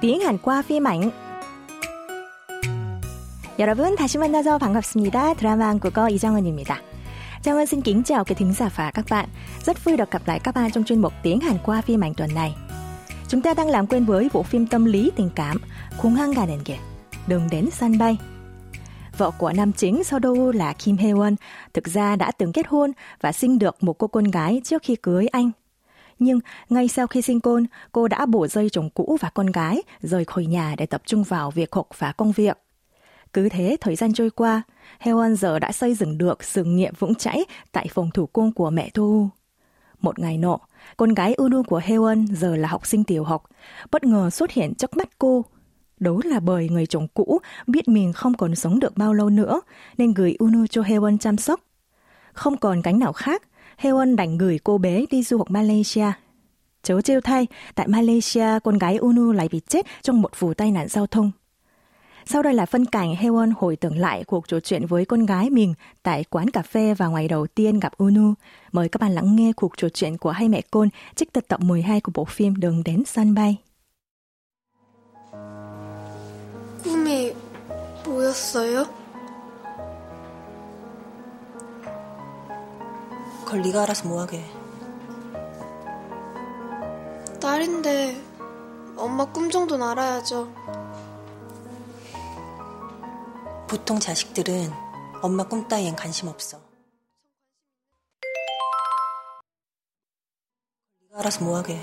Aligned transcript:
tiếng 0.00 0.20
Hàn 0.20 0.38
qua 0.38 0.62
phim 0.62 0.84
ảnh. 0.84 1.10
여러분 3.58 3.96
다시 3.96 4.18
만나서 4.18 4.58
반갑습니다. 4.58 5.34
드라마 5.34 5.68
한국어 5.68 6.08
이정은입니다. 6.08 6.80
Trang 7.42 7.66
xin 7.66 7.80
kính 7.80 8.02
chào 8.02 8.24
quý 8.24 8.34
thính 8.34 8.52
giả 8.52 8.70
và 8.76 8.90
các 8.90 9.04
bạn. 9.10 9.28
Rất 9.64 9.84
vui 9.84 9.96
được 9.96 10.10
gặp 10.10 10.22
lại 10.26 10.40
các 10.40 10.54
bạn 10.54 10.70
trong 10.70 10.84
chuyên 10.84 11.00
mục 11.00 11.12
tiếng 11.22 11.40
Hàn 11.40 11.58
qua 11.64 11.80
phim 11.80 12.04
ảnh 12.04 12.14
tuần 12.14 12.34
này. 12.34 12.54
Chúng 13.28 13.42
ta 13.42 13.54
đang 13.54 13.68
làm 13.68 13.86
quen 13.86 14.04
với 14.04 14.28
bộ 14.32 14.42
phim 14.42 14.66
tâm 14.66 14.84
lý 14.84 15.10
tình 15.16 15.30
cảm 15.34 15.56
공항 16.02 16.34
가는 16.34 16.58
길, 16.64 16.76
đường 17.26 17.48
đến 17.50 17.68
sân 17.72 17.98
bay. 17.98 18.18
Vợ 19.18 19.30
của 19.38 19.52
nam 19.52 19.72
chính 19.72 20.04
sau 20.04 20.18
đâu 20.18 20.52
là 20.52 20.72
Kim 20.72 20.96
Hye 20.96 21.12
Won, 21.12 21.36
thực 21.74 21.88
ra 21.88 22.16
đã 22.16 22.32
từng 22.38 22.52
kết 22.52 22.66
hôn 22.68 22.92
và 23.20 23.32
sinh 23.32 23.58
được 23.58 23.82
một 23.82 23.98
cô 23.98 24.06
con 24.06 24.24
gái 24.24 24.60
trước 24.64 24.82
khi 24.82 24.96
cưới 24.96 25.26
anh. 25.26 25.50
Nhưng 26.19 26.39
ngay 26.69 26.87
sau 26.87 27.07
khi 27.07 27.21
sinh 27.21 27.39
con, 27.39 27.65
cô 27.91 28.07
đã 28.07 28.25
bổ 28.25 28.47
dây 28.47 28.69
chồng 28.69 28.89
cũ 28.89 29.17
và 29.21 29.29
con 29.29 29.47
gái 29.47 29.81
rời 30.01 30.25
khỏi 30.25 30.45
nhà 30.45 30.75
để 30.77 30.85
tập 30.85 31.01
trung 31.05 31.23
vào 31.23 31.51
việc 31.51 31.75
học 31.75 31.87
và 31.97 32.11
công 32.11 32.31
việc. 32.31 32.57
Cứ 33.33 33.49
thế 33.49 33.77
thời 33.81 33.95
gian 33.95 34.13
trôi 34.13 34.29
qua, 34.29 34.61
Heon 34.99 35.35
giờ 35.35 35.59
đã 35.59 35.71
xây 35.71 35.93
dựng 35.93 36.17
được 36.17 36.43
sự 36.43 36.63
nghiệp 36.63 36.99
vững 36.99 37.15
chãi 37.15 37.45
tại 37.71 37.87
phòng 37.93 38.11
thủ 38.11 38.25
công 38.25 38.51
của 38.51 38.69
mẹ 38.69 38.89
Thu. 38.89 39.29
Một 40.01 40.19
ngày 40.19 40.37
nọ, 40.37 40.57
con 40.97 41.13
gái 41.13 41.33
Unu 41.33 41.63
của 41.63 41.81
Heon 41.83 42.25
giờ 42.31 42.55
là 42.55 42.67
học 42.67 42.85
sinh 42.85 43.03
tiểu 43.03 43.23
học, 43.23 43.43
bất 43.91 44.03
ngờ 44.03 44.29
xuất 44.29 44.51
hiện 44.51 44.75
trước 44.75 44.97
mắt 44.97 45.09
cô. 45.19 45.45
Đó 45.99 46.19
là 46.23 46.39
bởi 46.39 46.69
người 46.69 46.85
chồng 46.85 47.07
cũ 47.13 47.39
biết 47.67 47.87
mình 47.87 48.13
không 48.13 48.33
còn 48.33 48.55
sống 48.55 48.79
được 48.79 48.97
bao 48.97 49.13
lâu 49.13 49.29
nữa, 49.29 49.61
nên 49.97 50.13
gửi 50.13 50.35
Unu 50.39 50.67
cho 50.67 50.81
Heon 50.81 51.17
chăm 51.17 51.37
sóc. 51.37 51.59
Không 52.33 52.57
còn 52.57 52.81
cánh 52.81 52.99
nào 52.99 53.13
khác, 53.13 53.43
Heon 53.78 54.16
đành 54.16 54.38
gửi 54.38 54.58
cô 54.64 54.78
bé 54.78 55.04
đi 55.10 55.22
du 55.22 55.38
học 55.38 55.50
Malaysia. 55.50 56.12
Chớ 56.82 57.00
trêu 57.00 57.20
thay, 57.20 57.46
tại 57.74 57.88
Malaysia, 57.88 58.58
con 58.64 58.78
gái 58.78 58.96
Unu 58.96 59.32
lại 59.32 59.48
bị 59.48 59.60
chết 59.68 59.86
trong 60.02 60.22
một 60.22 60.40
vụ 60.40 60.54
tai 60.54 60.70
nạn 60.70 60.88
giao 60.88 61.06
thông. 61.06 61.30
Sau 62.26 62.42
đây 62.42 62.54
là 62.54 62.66
phân 62.66 62.86
cảnh 62.86 63.14
Heon 63.14 63.52
hồi 63.56 63.76
tưởng 63.76 63.98
lại 63.98 64.24
cuộc 64.24 64.48
trò 64.48 64.60
chuyện 64.60 64.86
với 64.86 65.04
con 65.04 65.26
gái 65.26 65.50
mình 65.50 65.74
tại 66.02 66.24
quán 66.24 66.50
cà 66.50 66.62
phê 66.62 66.94
vào 66.94 67.10
ngày 67.10 67.28
đầu 67.28 67.46
tiên 67.46 67.80
gặp 67.80 67.92
Unu. 67.98 68.34
Mời 68.72 68.88
các 68.88 69.00
bạn 69.00 69.12
lắng 69.12 69.36
nghe 69.36 69.52
cuộc 69.56 69.76
trò 69.76 69.88
chuyện 69.88 70.18
của 70.18 70.30
hai 70.30 70.48
mẹ 70.48 70.60
con 70.70 70.88
trích 71.14 71.32
từ 71.32 71.40
tập 71.40 71.60
12 71.60 72.00
của 72.00 72.12
bộ 72.14 72.24
phim 72.24 72.56
Đường 72.56 72.82
đến 72.84 73.02
sân 73.06 73.34
bay. 73.34 73.56
꿈이 76.84 77.32
뭐였어요? 78.04 78.86
그걸 83.49 83.63
네가 83.63 83.81
알아서 83.81 84.07
뭐하게. 84.07 84.45
딸인데 87.41 88.23
엄마 88.95 89.25
꿈 89.25 89.49
정도는 89.49 89.87
알아야죠. 89.87 90.53
보통 93.67 93.99
자식들은 93.99 94.71
엄마 95.23 95.47
꿈 95.47 95.67
따위엔 95.67 95.95
관심 95.95 96.27
없어. 96.27 96.61
네가 101.01 101.17
알아서 101.21 101.43
뭐하게. 101.43 101.73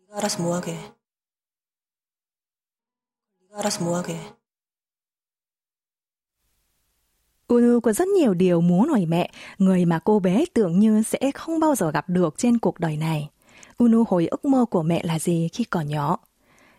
네가 0.00 0.16
알아서 0.16 0.42
뭐하게. 0.42 0.72
네가 3.42 3.60
알아서 3.60 3.84
뭐하게. 3.84 4.39
Unu 7.49 7.79
có 7.79 7.93
rất 7.93 8.07
nhiều 8.07 8.33
điều 8.33 8.61
muốn 8.61 8.89
hỏi 8.89 9.05
mẹ, 9.05 9.31
người 9.57 9.85
mà 9.85 9.99
cô 9.99 10.19
bé 10.19 10.45
tưởng 10.53 10.79
như 10.79 11.03
sẽ 11.03 11.31
không 11.33 11.59
bao 11.59 11.75
giờ 11.75 11.91
gặp 11.91 12.09
được 12.09 12.37
trên 12.37 12.57
cuộc 12.57 12.79
đời 12.79 12.97
này. 12.97 13.29
Unu 13.77 14.03
hồi 14.07 14.27
ước 14.27 14.45
mơ 14.45 14.65
của 14.65 14.83
mẹ 14.83 15.01
là 15.03 15.19
gì 15.19 15.49
khi 15.53 15.63
còn 15.63 15.87
nhỏ? 15.87 16.17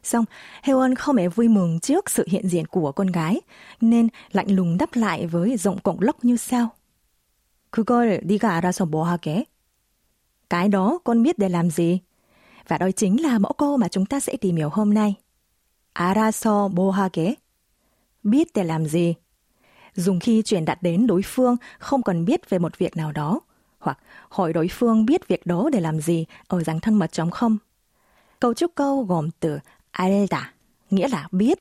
Xong, 0.03 0.25
Heon 0.63 0.95
không 0.95 1.17
hề 1.17 1.29
vui 1.29 1.49
mừng 1.49 1.81
trước 1.81 2.11
sự 2.11 2.25
hiện 2.29 2.49
diện 2.49 2.67
của 2.67 2.93
con 2.93 3.07
gái, 3.07 3.41
nên 3.81 4.09
lạnh 4.33 4.51
lùng 4.51 4.79
đáp 4.79 4.91
lại 4.95 5.27
với 5.27 5.57
giọng 5.57 5.79
cổng 5.79 6.01
lốc 6.01 6.25
như 6.25 6.37
sau. 6.37 6.69
그걸 7.71 8.21
네가 8.25 8.57
알아서 8.57 8.87
뭐 8.87 9.05
하게? 9.05 9.45
Cái 10.51 10.69
đó 10.69 10.99
con 11.05 11.23
biết 11.23 11.39
để 11.39 11.49
làm 11.49 11.71
gì? 11.71 12.01
Và 12.69 12.79
đó 12.79 12.91
chính 12.97 13.23
là 13.23 13.39
mẫu 13.39 13.53
câu 13.53 13.77
mà 13.77 13.89
chúng 13.89 14.07
ta 14.07 14.21
sẽ 14.21 14.37
tìm 14.37 14.57
hiểu 14.57 14.69
hôm 14.69 14.95
nay. 14.95 15.15
알아서 15.95 16.69
뭐 16.69 16.91
하게? 16.91 17.35
Biết 18.23 18.53
để 18.55 18.65
làm 18.65 18.87
gì? 18.87 19.15
dùng 19.96 20.20
khi 20.20 20.42
truyền 20.42 20.66
đạt 20.66 20.84
đến 20.84 21.08
đối 21.08 21.22
phương 21.22 21.56
không 21.80 22.04
còn 22.04 22.26
biết 22.26 22.50
về 22.50 22.60
một 22.60 22.78
việc 22.78 22.98
nào 22.98 23.12
đó, 23.12 23.40
hoặc 23.80 24.00
hỏi 24.30 24.54
đối 24.54 24.68
phương 24.68 25.06
biết 25.06 25.28
việc 25.28 25.46
đó 25.46 25.70
để 25.74 25.80
làm 25.80 26.02
gì 26.02 26.26
ở 26.48 26.64
dạng 26.64 26.80
thân 26.80 26.96
mật 26.96 27.12
chống 27.12 27.32
không. 27.32 27.58
Cấu 28.40 28.54
trúc 28.54 28.72
câu 28.76 29.04
gồm 29.04 29.30
từ 29.40 29.60
alda, 29.92 30.54
nghĩa 30.90 31.08
là 31.08 31.28
biết, 31.32 31.60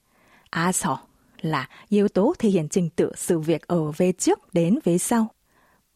aso 0.50 0.98
là 1.40 1.68
yếu 1.88 2.08
tố 2.08 2.34
thể 2.38 2.48
hiện 2.48 2.68
trình 2.68 2.90
tự 2.90 3.12
sự 3.16 3.38
việc 3.38 3.66
ở 3.66 3.90
về 3.96 4.12
trước 4.12 4.54
đến 4.54 4.78
về 4.84 4.98
sau. 4.98 5.28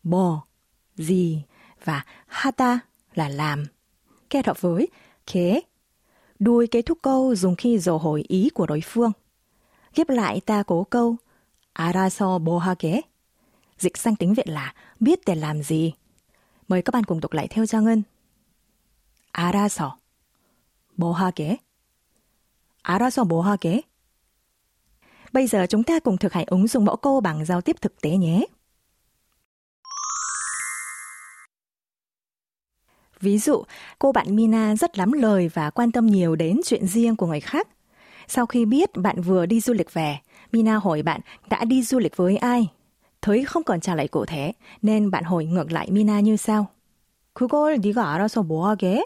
Bo, 0.02 0.44
gì 0.96 1.42
và 1.84 2.04
hata 2.26 2.78
là 3.14 3.28
làm. 3.28 3.64
Kết 4.30 4.46
hợp 4.46 4.60
với 4.60 4.88
kế. 5.32 5.60
Đuôi 6.38 6.66
kết 6.66 6.82
thúc 6.82 6.98
câu 7.02 7.34
dùng 7.34 7.56
khi 7.56 7.78
dò 7.78 7.96
hỏi 7.96 8.24
ý 8.28 8.50
của 8.54 8.66
đối 8.66 8.80
phương. 8.80 9.12
Ghép 9.94 10.08
lại 10.08 10.40
ta 10.40 10.62
cố 10.62 10.84
câu 10.84 11.16
알아서 11.73 12.39
뭐 12.39 12.59
하게? 12.59 13.01
Dịch 13.77 13.97
sang 13.97 14.15
tiếng 14.15 14.33
Việt 14.33 14.47
là 14.47 14.73
biết 14.99 15.19
để 15.25 15.35
làm 15.35 15.63
gì. 15.63 15.93
Mời 16.67 16.81
các 16.81 16.93
bạn 16.93 17.03
cùng 17.03 17.19
đọc 17.19 17.33
lại 17.33 17.47
theo 17.47 17.65
Trang 17.65 17.83
Ngân. 17.83 18.03
알아서 19.31 19.97
뭐 20.95 21.13
하게? 21.13 21.57
알아서 22.83 23.23
뭐 23.25 23.41
하게? 23.41 23.81
Bây 25.31 25.47
giờ 25.47 25.65
chúng 25.69 25.83
ta 25.83 25.99
cùng 25.99 26.17
thực 26.17 26.33
hành 26.33 26.45
ứng 26.47 26.67
dụng 26.67 26.85
mẫu 26.85 26.95
câu 26.95 27.21
bằng 27.21 27.45
giao 27.45 27.61
tiếp 27.61 27.75
thực 27.81 28.01
tế 28.01 28.17
nhé. 28.17 28.45
Ví 33.19 33.37
dụ, 33.37 33.63
cô 33.99 34.11
bạn 34.11 34.35
Mina 34.35 34.75
rất 34.75 34.97
lắm 34.97 35.11
lời 35.11 35.49
và 35.53 35.69
quan 35.69 35.91
tâm 35.91 36.07
nhiều 36.07 36.35
đến 36.35 36.59
chuyện 36.65 36.87
riêng 36.87 37.15
của 37.15 37.27
người 37.27 37.39
khác. 37.39 37.67
Sau 38.27 38.45
khi 38.45 38.65
biết 38.65 38.89
bạn 38.95 39.21
vừa 39.21 39.45
đi 39.45 39.59
du 39.59 39.73
lịch 39.73 39.93
về, 39.93 40.17
Mina 40.51 40.75
hỏi 40.75 41.01
bạn 41.03 41.21
đã 41.49 41.65
đi 41.65 41.83
du 41.83 41.99
lịch 41.99 42.17
với 42.17 42.37
ai. 42.37 42.67
Thấy 43.21 43.45
không 43.45 43.63
còn 43.63 43.79
trả 43.79 43.95
lời 43.95 44.07
cụ 44.07 44.25
thể, 44.25 44.53
nên 44.81 45.11
bạn 45.11 45.23
hỏi 45.23 45.45
ngược 45.45 45.71
lại 45.71 45.91
Mina 45.91 46.19
như 46.19 46.37
sau. 46.37 46.67
그걸 47.33 47.79
네가 47.79 48.11
알아서 48.13 48.43
뭐 48.43 48.67
하게? 48.67 49.05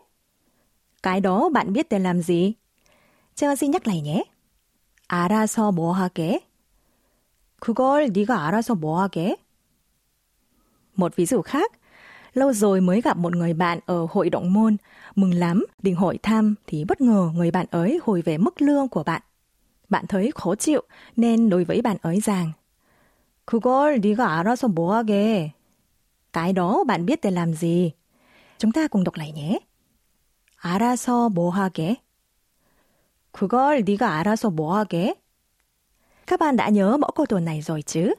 Cái 1.03 1.21
đó 1.21 1.49
bạn 1.49 1.73
biết 1.73 1.89
để 1.89 1.99
làm 1.99 2.21
gì? 2.21 2.53
제가 3.35 3.55
xin 3.55 3.71
nhắc 3.71 3.87
lại 3.87 4.01
nhé. 4.01 4.23
알아서 5.07 5.71
뭐 5.71 5.93
하게? 5.93 6.39
그걸 7.59 8.09
네가 8.13 8.47
알아서 8.47 8.75
뭐 8.75 9.01
하게? 9.01 9.35
Một 10.95 11.15
ví 11.15 11.25
dụ 11.25 11.41
khác, 11.41 11.71
lâu 12.37 12.53
rồi 12.53 12.81
mới 12.81 13.01
gặp 13.01 13.17
một 13.17 13.35
người 13.35 13.53
bạn 13.53 13.79
ở 13.85 14.07
hội 14.11 14.29
động 14.29 14.53
môn, 14.53 14.77
mừng 15.15 15.33
lắm, 15.33 15.65
định 15.81 15.95
hỏi 15.95 16.19
thăm 16.23 16.55
thì 16.67 16.85
bất 16.85 17.01
ngờ 17.01 17.31
người 17.35 17.51
bạn 17.51 17.65
ấy 17.71 17.99
hồi 18.03 18.21
về 18.21 18.37
mức 18.37 18.61
lương 18.61 18.87
của 18.87 19.03
bạn. 19.03 19.21
Bạn 19.89 20.05
thấy 20.07 20.31
khó 20.35 20.55
chịu 20.55 20.81
nên 21.15 21.49
đối 21.49 21.63
với 21.63 21.81
bạn 21.81 21.97
ấy 22.01 22.19
rằng 22.19 22.51
그걸 23.45 23.99
네가 24.01 24.25
알아서 24.39 24.67
뭐 24.67 24.93
하게? 24.95 25.51
Cái 26.33 26.53
đó 26.53 26.83
bạn 26.83 27.05
biết 27.05 27.21
để 27.21 27.31
làm 27.31 27.53
gì? 27.53 27.91
Chúng 28.57 28.71
ta 28.71 28.87
cùng 28.87 29.03
đọc 29.03 29.15
lại 29.15 29.31
nhé. 29.31 29.59
알아서 30.61 31.29
뭐 31.29 31.51
하게? 31.51 31.95
그걸 33.31 33.83
네가 33.83 34.15
알아서 34.19 34.49
뭐 34.49 34.77
하게? 34.77 35.15
Các 36.25 36.39
bạn 36.39 36.55
đã 36.55 36.69
nhớ 36.69 36.97
mẫu 36.97 37.11
câu 37.15 37.25
tuần 37.25 37.45
này 37.45 37.61
rồi 37.61 37.81
chứ? 37.81 38.13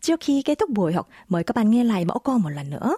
Trước 0.00 0.20
khi 0.20 0.42
kết 0.42 0.58
thúc 0.58 0.70
buổi 0.70 0.92
học, 0.92 1.08
mời 1.28 1.44
các 1.44 1.56
bạn 1.56 1.70
nghe 1.70 1.84
lại 1.84 2.04
mẫu 2.04 2.18
câu 2.18 2.38
một 2.38 2.50
lần 2.50 2.70
nữa. 2.70 2.96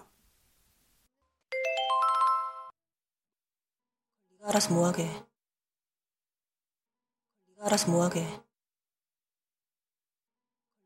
네가 4.43 4.49
알아서 4.49 4.73
뭐하게. 4.73 5.03
네가 7.47 7.65
알아서 7.65 7.91
뭐하게. 7.91 8.21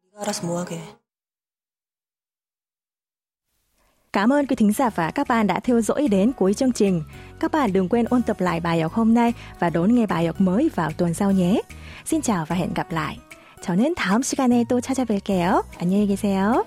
네가 0.03 0.21
알아서 0.21 0.47
뭐하게. 0.47 0.81
Cảm 4.13 4.33
ơn 4.33 4.45
quý 4.47 4.55
thính 4.55 4.73
giả 4.73 4.89
và 4.89 5.11
các 5.11 5.27
bạn 5.27 5.47
đã 5.47 5.59
theo 5.59 5.81
dõi 5.81 6.07
đến 6.07 6.31
cuối 6.33 6.53
chương 6.53 6.73
trình. 6.73 7.03
Các 7.39 7.51
bạn 7.51 7.73
đừng 7.73 7.89
quên 7.89 8.05
ôn 8.05 8.21
tập 8.23 8.41
lại 8.41 8.59
bài 8.59 8.81
học 8.81 8.93
hôm 8.93 9.13
nay 9.13 9.33
và 9.59 9.69
đón 9.69 9.95
nghe 9.95 10.05
bài 10.05 10.27
học 10.27 10.41
mới 10.41 10.69
vào 10.75 10.91
tuần 10.91 11.13
sau 11.13 11.31
nhé. 11.31 11.61
Xin 12.05 12.21
chào 12.21 12.45
và 12.45 12.55
hẹn 12.55 12.73
gặp 12.73 12.91
lại. 12.91 13.19
저는 13.63 13.95
다음 13.95 14.21
시간에 14.21 14.65
또 14.67 14.81
찾아뵐게요. 14.81 15.63
안녕히 15.79 16.05
계세요. 16.05 16.65